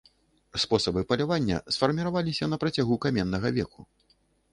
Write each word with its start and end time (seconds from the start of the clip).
Спосабы 0.61 1.03
палявання 1.11 1.59
сфарміраваліся 1.75 2.45
на 2.53 2.59
працягу 2.65 2.97
каменнага 3.05 3.47
веку. 3.59 3.81